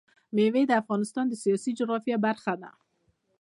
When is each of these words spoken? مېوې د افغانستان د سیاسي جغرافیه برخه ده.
مېوې 0.35 0.63
د 0.67 0.71
افغانستان 0.81 1.25
د 1.29 1.33
سیاسي 1.43 1.71
جغرافیه 1.79 2.17
برخه 2.25 2.53
ده. 2.61 2.69